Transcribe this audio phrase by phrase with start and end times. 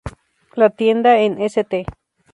[0.55, 1.85] La tienda, en St.